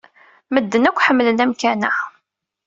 Medden 0.53 0.87
akk 0.89 1.01
ḥemmlen 1.05 1.43
amkan-a. 1.43 1.91